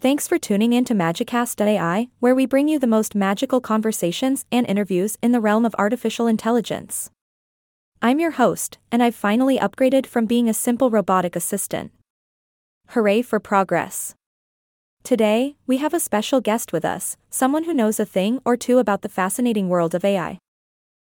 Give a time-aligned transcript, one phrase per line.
[0.00, 4.64] Thanks for tuning in to Magicast.ai, where we bring you the most magical conversations and
[4.68, 7.10] interviews in the realm of artificial intelligence.
[8.00, 11.90] I'm your host, and I've finally upgraded from being a simple robotic assistant.
[12.90, 14.14] Hooray for progress!
[15.02, 18.78] Today, we have a special guest with us, someone who knows a thing or two
[18.78, 20.38] about the fascinating world of AI.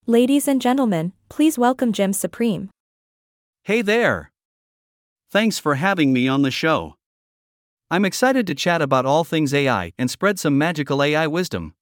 [0.06, 2.70] Ladies and gentlemen, please welcome Jim Supreme.
[3.66, 4.32] Hey there!
[5.30, 6.96] Thanks for having me on the show.
[7.92, 11.74] I'm excited to chat about all things AI and spread some magical AI wisdom.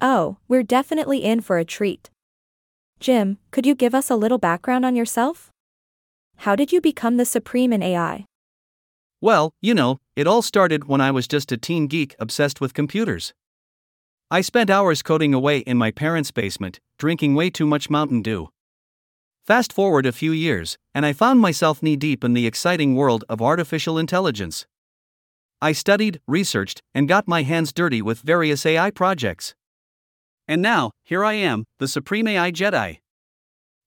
[0.00, 2.10] Oh, we're definitely in for a treat.
[3.00, 5.50] Jim, could you give us a little background on yourself?
[6.38, 8.26] How did you become the supreme in AI?
[9.22, 12.74] Well, you know, it all started when I was just a teen geek obsessed with
[12.74, 13.32] computers.
[14.30, 18.50] I spent hours coding away in my parents' basement, drinking way too much Mountain Dew.
[19.46, 23.24] Fast forward a few years, and I found myself knee deep in the exciting world
[23.30, 24.66] of artificial intelligence.
[25.64, 29.54] I studied, researched, and got my hands dirty with various AI projects.
[30.46, 32.98] And now, here I am, the Supreme AI Jedi.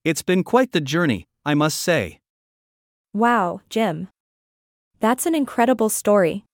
[0.03, 2.19] It's been quite the journey, I must say.
[3.13, 4.07] Wow, Jim.
[5.01, 6.45] That's an incredible story.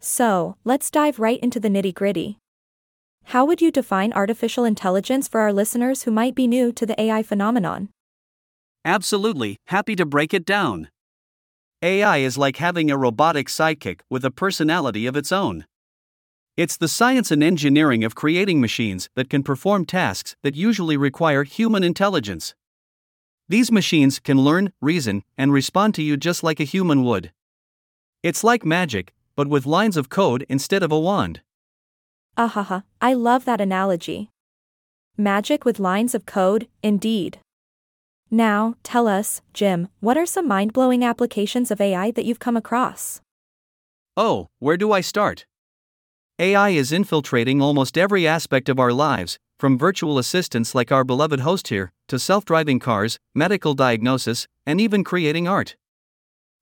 [0.00, 2.38] So, let's dive right into the nitty gritty.
[3.26, 7.00] How would you define artificial intelligence for our listeners who might be new to the
[7.00, 7.90] AI phenomenon?
[8.84, 10.88] Absolutely, happy to break it down.
[11.84, 15.66] AI is like having a robotic sidekick with a personality of its own.
[16.56, 21.42] It's the science and engineering of creating machines that can perform tasks that usually require
[21.42, 22.54] human intelligence.
[23.48, 27.32] These machines can learn, reason, and respond to you just like a human would.
[28.22, 31.40] It's like magic, but with lines of code instead of a wand.
[32.38, 34.30] Ahaha, I love that analogy.
[35.18, 37.40] Magic with lines of code, indeed.
[38.34, 42.56] Now, tell us, Jim, what are some mind blowing applications of AI that you've come
[42.56, 43.20] across?
[44.16, 45.44] Oh, where do I start?
[46.38, 51.40] AI is infiltrating almost every aspect of our lives, from virtual assistants like our beloved
[51.40, 55.76] host here, to self driving cars, medical diagnosis, and even creating art.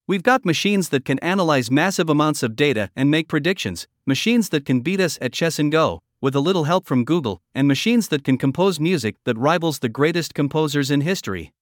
[0.08, 4.66] We've got machines that can analyze massive amounts of data and make predictions, machines that
[4.66, 8.08] can beat us at chess and go, with a little help from Google, and machines
[8.08, 11.52] that can compose music that rivals the greatest composers in history.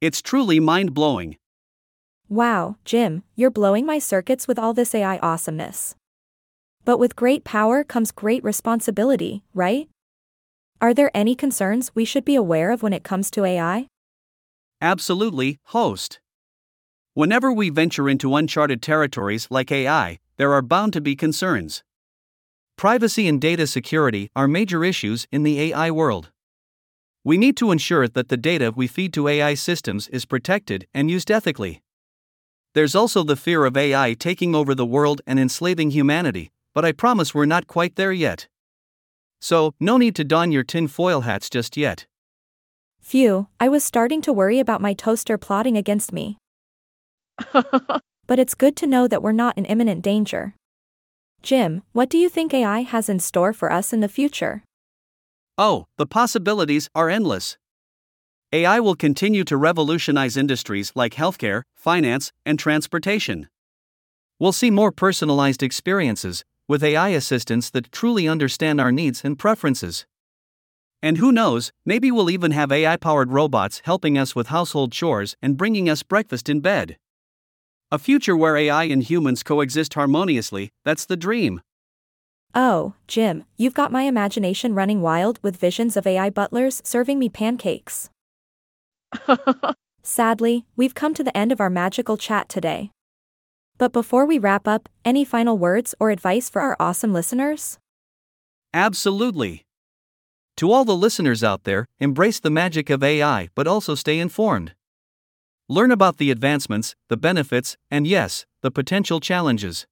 [0.00, 1.36] It's truly mind blowing.
[2.28, 5.94] Wow, Jim, you're blowing my circuits with all this AI awesomeness.
[6.84, 9.88] But with great power comes great responsibility, right?
[10.82, 13.86] Are there any concerns we should be aware of when it comes to AI?
[14.82, 16.20] Absolutely, host.
[17.14, 21.82] Whenever we venture into uncharted territories like AI, there are bound to be concerns.
[22.76, 26.30] Privacy and data security are major issues in the AI world.
[27.26, 31.10] We need to ensure that the data we feed to AI systems is protected and
[31.10, 31.82] used ethically.
[32.72, 36.92] There's also the fear of AI taking over the world and enslaving humanity, but I
[36.92, 38.46] promise we're not quite there yet.
[39.40, 42.06] So, no need to don your tinfoil hats just yet.
[43.00, 46.38] Phew, I was starting to worry about my toaster plotting against me.
[47.52, 50.54] but it's good to know that we're not in imminent danger.
[51.42, 54.62] Jim, what do you think AI has in store for us in the future?
[55.58, 57.56] Oh, the possibilities are endless.
[58.52, 63.48] AI will continue to revolutionize industries like healthcare, finance, and transportation.
[64.38, 70.04] We'll see more personalized experiences, with AI assistants that truly understand our needs and preferences.
[71.02, 75.36] And who knows, maybe we'll even have AI powered robots helping us with household chores
[75.40, 76.98] and bringing us breakfast in bed.
[77.90, 81.62] A future where AI and humans coexist harmoniously, that's the dream.
[82.58, 87.28] Oh, Jim, you've got my imagination running wild with visions of AI butlers serving me
[87.28, 88.08] pancakes.
[90.02, 92.92] Sadly, we've come to the end of our magical chat today.
[93.76, 97.78] But before we wrap up, any final words or advice for our awesome listeners?
[98.72, 99.66] Absolutely.
[100.56, 104.72] To all the listeners out there, embrace the magic of AI but also stay informed.
[105.68, 109.86] Learn about the advancements, the benefits, and yes, the potential challenges.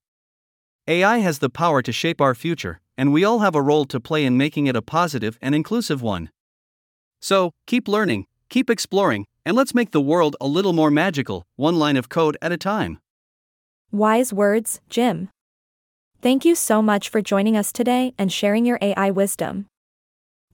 [0.86, 3.98] AI has the power to shape our future, and we all have a role to
[3.98, 6.28] play in making it a positive and inclusive one.
[7.22, 11.78] So, keep learning, keep exploring, and let's make the world a little more magical, one
[11.78, 12.98] line of code at a time.
[13.92, 15.30] Wise words, Jim.
[16.20, 19.66] Thank you so much for joining us today and sharing your AI wisdom.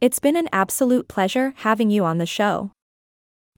[0.01, 2.71] It's been an absolute pleasure having you on the show.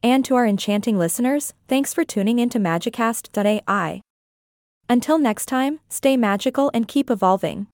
[0.02, 4.00] And to our enchanting listeners, thanks for tuning in to Magicast.ai.
[4.92, 7.66] Until next time, stay magical and keep evolving.